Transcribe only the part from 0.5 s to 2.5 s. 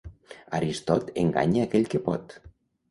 Aristot enganya aquell que pot.